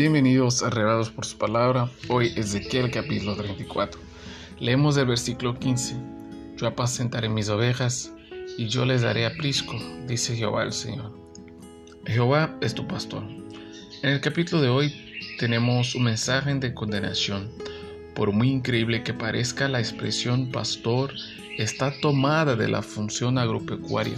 Bienvenidos 0.00 0.62
a 0.62 0.70
Revelados 0.70 1.10
por 1.10 1.26
su 1.26 1.36
palabra. 1.36 1.90
Hoy 2.08 2.32
Ezequiel 2.34 2.90
capítulo 2.90 3.36
34. 3.36 4.00
Leemos 4.58 4.96
el 4.96 5.04
versículo 5.04 5.58
15. 5.58 5.94
Yo 6.56 6.66
apacentaré 6.66 7.28
mis 7.28 7.50
ovejas 7.50 8.10
y 8.56 8.68
yo 8.68 8.86
les 8.86 9.02
daré 9.02 9.26
aprisco, 9.26 9.74
dice 10.06 10.34
Jehová 10.34 10.62
el 10.62 10.72
Señor. 10.72 11.12
Jehová 12.06 12.56
es 12.62 12.74
tu 12.74 12.88
pastor. 12.88 13.24
En 14.02 14.08
el 14.08 14.22
capítulo 14.22 14.62
de 14.62 14.70
hoy 14.70 14.94
tenemos 15.38 15.94
un 15.94 16.04
mensaje 16.04 16.54
de 16.54 16.72
condenación. 16.72 17.50
Por 18.14 18.32
muy 18.32 18.48
increíble 18.48 19.02
que 19.02 19.12
parezca, 19.12 19.68
la 19.68 19.80
expresión 19.80 20.50
pastor 20.50 21.12
está 21.58 21.92
tomada 22.00 22.56
de 22.56 22.68
la 22.68 22.80
función 22.80 23.36
agropecuaria, 23.36 24.16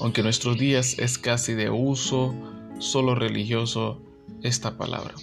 aunque 0.00 0.22
en 0.22 0.24
nuestros 0.24 0.58
días 0.58 0.98
es 0.98 1.18
casi 1.18 1.54
de 1.54 1.70
uso 1.70 2.34
solo 2.80 3.14
religioso 3.14 4.00
esta 4.44 4.76
palabra. 4.76 5.14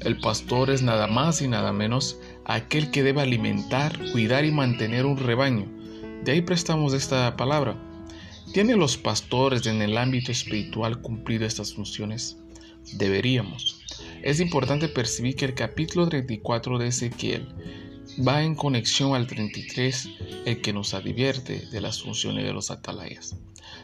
El 0.00 0.18
pastor 0.18 0.70
es 0.70 0.82
nada 0.82 1.06
más 1.06 1.42
y 1.42 1.48
nada 1.48 1.72
menos 1.72 2.18
aquel 2.44 2.90
que 2.90 3.02
debe 3.02 3.20
alimentar, 3.20 3.98
cuidar 4.12 4.44
y 4.44 4.52
mantener 4.52 5.04
un 5.04 5.18
rebaño. 5.18 5.70
De 6.24 6.32
ahí 6.32 6.40
prestamos 6.40 6.94
esta 6.94 7.36
palabra. 7.36 7.76
¿Tienen 8.52 8.78
los 8.78 8.96
pastores 8.96 9.66
en 9.66 9.82
el 9.82 9.98
ámbito 9.98 10.32
espiritual 10.32 11.00
cumplido 11.00 11.44
estas 11.44 11.74
funciones? 11.74 12.38
Deberíamos. 12.94 13.80
Es 14.22 14.40
importante 14.40 14.88
percibir 14.88 15.36
que 15.36 15.44
el 15.44 15.54
capítulo 15.54 16.08
34 16.08 16.78
de 16.78 16.88
Ezequiel 16.88 17.48
va 18.26 18.42
en 18.42 18.54
conexión 18.54 19.14
al 19.14 19.26
33, 19.26 20.08
el 20.44 20.60
que 20.60 20.72
nos 20.72 20.94
advierte 20.94 21.66
de 21.70 21.80
las 21.80 22.02
funciones 22.02 22.44
de 22.44 22.52
los 22.52 22.70
atalayas. 22.70 23.36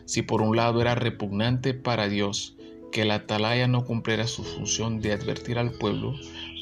Si 0.05 0.22
por 0.22 0.42
un 0.42 0.56
lado 0.56 0.80
era 0.80 0.95
repugnante 0.95 1.74
para 1.74 2.08
Dios 2.08 2.58
que 2.92 3.05
la 3.05 3.16
atalaya 3.16 3.69
no 3.69 3.84
cumpliera 3.84 4.27
su 4.27 4.44
función 4.44 5.00
de 5.00 5.12
advertir 5.12 5.58
al 5.58 5.72
pueblo, 5.72 6.14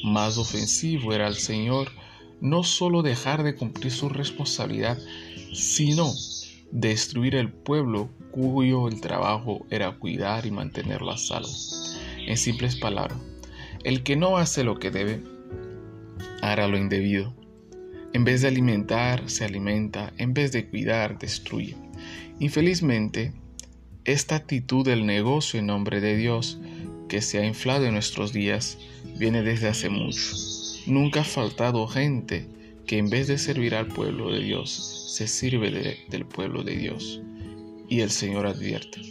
más 0.03 0.37
ofensivo 0.37 1.13
era 1.13 1.27
al 1.27 1.35
Señor 1.35 1.89
no 2.41 2.63
solo 2.63 3.01
dejar 3.01 3.43
de 3.43 3.55
cumplir 3.55 3.91
su 3.91 4.09
responsabilidad, 4.09 4.97
sino 5.53 6.13
destruir 6.71 7.35
el 7.35 7.51
pueblo 7.51 8.09
cuyo 8.31 8.87
el 8.87 9.01
trabajo 9.01 9.65
era 9.69 9.97
cuidar 9.97 10.45
y 10.45 10.51
mantenerlo 10.51 11.11
a 11.11 11.17
salvo. 11.17 11.49
En 12.27 12.37
simples 12.37 12.75
palabras, 12.75 13.17
el 13.83 14.03
que 14.03 14.15
no 14.15 14.37
hace 14.37 14.63
lo 14.63 14.77
que 14.79 14.91
debe, 14.91 15.23
hará 16.41 16.67
lo 16.67 16.77
indebido. 16.77 17.33
En 18.13 18.23
vez 18.23 18.41
de 18.41 18.49
alimentar, 18.49 19.29
se 19.29 19.45
alimenta, 19.45 20.13
en 20.17 20.33
vez 20.33 20.51
de 20.51 20.67
cuidar, 20.69 21.17
destruye. 21.17 21.75
Infelizmente, 22.39 23.33
esta 24.07 24.37
actitud 24.37 24.85
del 24.85 25.05
negocio 25.05 25.59
en 25.59 25.65
nombre 25.65 25.99
de 25.99 26.15
Dios 26.15 26.59
que 27.09 27.21
se 27.21 27.39
ha 27.39 27.45
inflado 27.45 27.85
en 27.85 27.93
nuestros 27.93 28.31
días 28.31 28.77
viene 29.17 29.43
desde 29.43 29.67
hace 29.67 29.89
mucho. 29.89 30.33
Nunca 30.85 31.21
ha 31.21 31.25
faltado 31.25 31.85
gente 31.87 32.47
que 32.85 32.97
en 32.97 33.09
vez 33.09 33.27
de 33.27 33.37
servir 33.37 33.75
al 33.75 33.87
pueblo 33.87 34.31
de 34.31 34.39
Dios, 34.39 35.11
se 35.13 35.27
sirve 35.27 35.97
del 36.07 36.25
pueblo 36.25 36.63
de 36.63 36.77
Dios. 36.77 37.21
Y 37.89 37.99
el 37.99 38.09
Señor 38.09 38.47
advierte. 38.47 39.01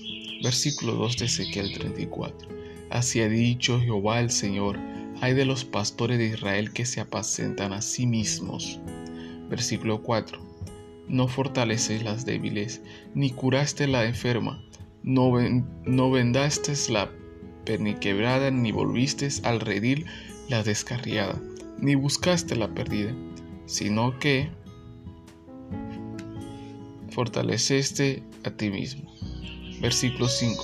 Versículo 0.43 0.95
2 0.95 1.19
de 1.19 1.25
Ezequiel 1.27 1.75
34. 1.75 2.49
Así 2.89 3.21
ha 3.21 3.29
dicho 3.29 3.79
Jehová 3.79 4.21
el 4.21 4.31
Señor, 4.31 4.79
hay 5.21 5.35
de 5.35 5.45
los 5.45 5.67
pastores 5.67 6.17
de 6.17 6.29
Israel 6.29 6.73
que 6.73 6.87
se 6.87 7.03
apacentan 7.03 7.75
a 7.75 7.83
sí 7.83 8.07
mismos. 8.07 8.81
Versículo 9.51 10.03
4. 10.03 10.39
No 11.09 11.29
fortaleces 11.29 12.03
las 12.03 12.25
débiles, 12.25 12.81
ni 13.15 13.31
curaste 13.31 13.87
la 13.87 14.07
enferma, 14.07 14.63
no, 15.07 16.11
vendaste 16.11 16.73
la 16.91 17.11
perniquebrada, 17.65 18.51
ni 18.51 18.73
volviste 18.73 19.29
al 19.45 19.61
redil 19.61 20.05
la 20.49 20.63
descarriada, 20.63 21.41
ni 21.79 21.95
buscaste 21.95 22.57
la 22.57 22.69
perdida, 22.69 23.15
sino 23.67 24.19
que 24.19 24.51
fortaleceste 27.11 28.23
a 28.45 28.51
ti 28.51 28.69
mismo. 28.69 29.11
Versículo 29.81 30.29
5. 30.29 30.63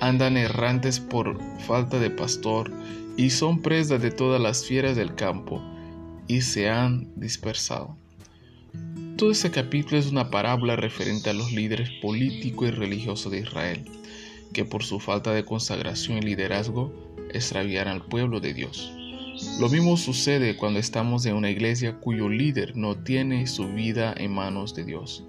Andan 0.00 0.36
errantes 0.36 1.00
por 1.00 1.40
falta 1.60 1.98
de 1.98 2.10
pastor 2.10 2.70
y 3.16 3.30
son 3.30 3.62
presa 3.62 3.98
de 3.98 4.10
todas 4.10 4.40
las 4.40 4.66
fieras 4.66 4.96
del 4.96 5.14
campo 5.14 5.62
y 6.28 6.42
se 6.42 6.68
han 6.68 7.10
dispersado. 7.16 7.96
Todo 9.22 9.30
este 9.30 9.52
capítulo 9.52 9.98
es 9.98 10.10
una 10.10 10.30
parábola 10.30 10.74
referente 10.74 11.30
a 11.30 11.32
los 11.32 11.52
líderes 11.52 11.88
político 12.02 12.66
y 12.66 12.72
religioso 12.72 13.30
de 13.30 13.38
Israel, 13.38 13.84
que 14.52 14.64
por 14.64 14.82
su 14.82 14.98
falta 14.98 15.32
de 15.32 15.44
consagración 15.44 16.18
y 16.18 16.22
liderazgo 16.22 16.92
extraviaron 17.32 17.92
al 17.92 18.04
pueblo 18.04 18.40
de 18.40 18.52
Dios. 18.52 18.92
Lo 19.60 19.68
mismo 19.68 19.96
sucede 19.96 20.56
cuando 20.56 20.80
estamos 20.80 21.24
en 21.24 21.36
una 21.36 21.50
iglesia 21.50 22.00
cuyo 22.00 22.28
líder 22.28 22.76
no 22.76 22.96
tiene 22.96 23.46
su 23.46 23.72
vida 23.72 24.12
en 24.16 24.34
manos 24.34 24.74
de 24.74 24.82
Dios. 24.82 25.22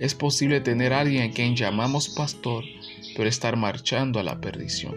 Es 0.00 0.14
posible 0.14 0.62
tener 0.62 0.94
a 0.94 1.00
alguien 1.00 1.30
a 1.30 1.34
quien 1.34 1.54
llamamos 1.54 2.08
pastor, 2.08 2.64
pero 3.14 3.28
estar 3.28 3.58
marchando 3.58 4.20
a 4.20 4.22
la 4.22 4.40
perdición. 4.40 4.94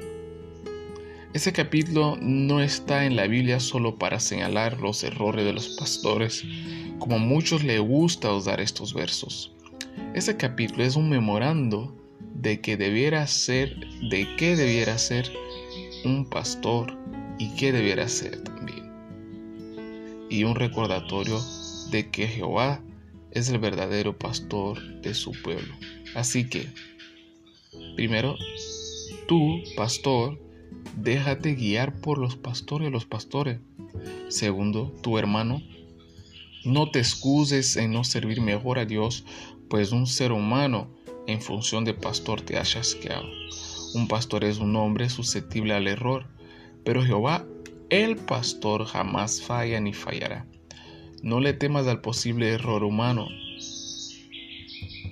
Este 1.34 1.52
capítulo 1.52 2.18
no 2.22 2.62
está 2.62 3.03
en 3.03 3.18
la 3.18 3.28
Biblia 3.28 3.59
solo 3.59 3.97
para 3.97 4.22
señalar 4.22 4.80
los 4.80 5.03
errores 5.03 5.44
de 5.44 5.52
los 5.52 5.75
pastores, 5.78 6.46
como 7.00 7.16
a 7.16 7.19
muchos 7.19 7.63
le 7.63 7.80
gusta 7.80 8.34
usar 8.34 8.59
estos 8.62 8.94
versos. 8.94 9.52
Este 10.13 10.38
capítulo 10.38 10.84
es 10.84 10.96
un 10.96 11.09
memorando 11.09 11.96
de 12.34 12.62
que 12.62 12.78
debiera 12.78 13.25
ser, 13.28 13.75
de 14.09 14.28
qué 14.38 14.56
debiera 14.56 14.97
ser 14.97 15.31
un 16.06 16.30
pastor 16.30 16.97
y 17.40 17.56
qué 17.56 17.72
debiera 17.72 18.07
ser 18.07 18.44
también. 18.44 18.91
Y 20.30 20.44
un 20.44 20.56
recordatorio 20.56 21.40
de 21.91 22.09
que 22.09 22.28
Jehová 22.28 22.81
es 23.31 23.50
el 23.50 23.59
verdadero 23.59 24.18
pastor 24.18 25.02
de 25.02 25.13
su 25.13 25.31
pueblo. 25.44 25.74
Así 26.16 26.50
que, 26.50 26.68
primero, 27.96 28.36
tú, 29.28 29.62
pastor, 29.75 30.40
déjate 30.96 31.56
guiar 31.56 32.00
por 32.02 32.18
los 32.18 32.36
pastores 32.36 32.91
los 32.91 33.06
pastores. 33.06 33.59
Segundo, 34.30 34.94
tu 35.02 35.18
hermano, 35.18 35.62
no 36.67 36.91
te 36.91 37.00
excuses 37.00 37.78
en 37.78 37.94
no 37.94 38.03
servir 38.03 38.41
mejor 38.41 38.78
a 38.78 38.85
Dios, 38.85 39.23
pues 39.69 39.94
un 39.94 40.05
ser 40.05 40.33
humano 40.33 40.89
en 41.25 41.41
función 41.41 41.85
de 41.85 41.94
pastor 41.94 42.41
te 42.41 42.57
ha 42.57 42.63
chasqueado. 42.63 43.25
Un 43.94 44.07
pastor 44.09 44.44
es 44.44 44.59
un 44.59 44.75
hombre 44.75 45.09
susceptible 45.09 45.73
al 45.73 45.88
error, 45.88 46.27
pero 46.83 47.03
Jehová, 47.03 47.45
el 47.89 48.17
pastor, 48.17 48.85
jamás 48.85 49.41
falla 49.41 49.79
ni 49.79 49.94
fallará. 49.94 50.45
No 51.23 51.39
le 51.39 51.53
temas 51.53 51.88
al 51.88 52.01
posible 52.01 52.50
error 52.50 52.83
humano 52.83 53.27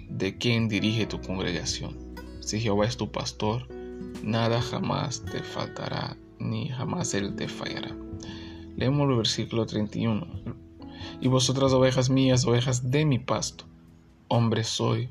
de 0.09 0.38
quien 0.38 0.67
dirige 0.67 1.05
tu 1.05 1.21
congregación. 1.21 1.97
Si 2.41 2.59
Jehová 2.59 2.85
es 2.85 2.97
tu 2.97 3.11
pastor, 3.11 3.67
nada 4.23 4.61
jamás 4.61 5.23
te 5.23 5.41
faltará, 5.41 6.17
ni 6.38 6.67
jamás 6.67 7.13
Él 7.13 7.33
te 7.35 7.47
fallará. 7.47 7.95
Leemos 8.75 9.09
el 9.09 9.15
versículo 9.15 9.65
31 9.65 10.44
y 11.22 11.28
vosotras 11.28 11.73
ovejas 11.73 12.09
mías, 12.09 12.45
ovejas 12.45 12.91
de 12.91 13.06
mi 13.06 13.19
pasto. 13.19 13.66
Hombre 14.28 14.63
soy, 14.63 15.09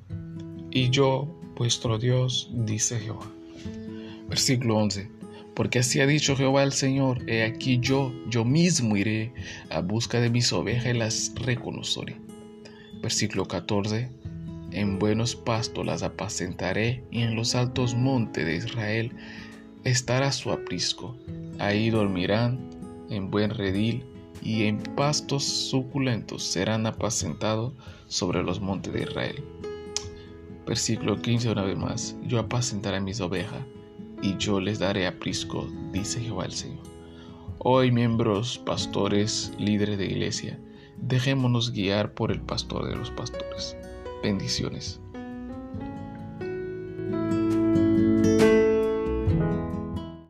y 0.71 0.91
yo, 0.91 1.29
vuestro 1.57 1.99
Dios, 1.99 2.51
dice 2.53 2.99
Jehová. 2.99 3.31
Versículo 4.29 4.77
11. 4.79 5.09
Porque 5.55 5.79
así 5.79 6.01
ha 6.01 6.07
dicho 6.07 6.37
Jehová 6.37 6.65
el 6.65 6.73
Señor, 6.73 7.31
he 7.31 7.45
aquí 7.45 7.79
yo, 7.81 8.13
yo 8.29 8.45
mismo 8.45 8.97
iré 8.97 9.33
a 9.71 9.81
busca 9.81 10.21
de 10.21 10.31
mis 10.31 10.53
ovejas 10.53 10.87
y 10.87 10.99
las 10.99 11.33
reconoceré. 11.37 12.17
Versículo 13.01 13.47
14. 13.47 14.11
En 14.73 14.99
buenos 14.99 15.37
pastos 15.37 15.87
las 15.87 16.03
apacentaré 16.03 17.05
y 17.13 17.23
en 17.23 17.37
los 17.37 17.55
altos 17.55 17.95
montes 17.95 18.45
de 18.45 18.57
Israel 18.57 19.13
estará 19.85 20.33
su 20.33 20.51
aprisco. 20.51 21.17
Ahí 21.61 21.91
dormirán 21.91 22.59
en 23.11 23.31
buen 23.31 23.51
redil 23.51 24.05
y 24.43 24.65
en 24.65 24.79
pastos 24.97 25.45
suculentos 25.45 26.43
serán 26.43 26.87
apacentados 26.87 27.73
sobre 28.07 28.43
los 28.43 28.61
montes 28.61 28.93
de 28.93 29.03
Israel. 29.03 29.45
Versículo 30.67 31.21
15 31.21 31.51
una 31.51 31.63
vez 31.63 31.77
más, 31.77 32.17
yo 32.27 32.39
apacentaré 32.39 33.01
mis 33.01 33.21
ovejas 33.21 33.63
y 34.23 34.37
yo 34.39 34.61
les 34.61 34.79
daré 34.79 35.07
aprisco, 35.07 35.69
dice 35.93 36.21
Jehová 36.21 36.47
el 36.47 36.53
Señor. 36.53 36.83
Hoy 37.59 37.91
miembros, 37.91 38.59
pastores, 38.59 39.53
líderes 39.59 39.99
de 39.99 40.07
iglesia, 40.07 40.59
dejémonos 40.99 41.73
guiar 41.73 42.15
por 42.15 42.31
el 42.31 42.41
pastor 42.41 42.89
de 42.89 42.97
los 42.97 43.11
pastores. 43.11 43.77
Bendiciones. 44.23 45.01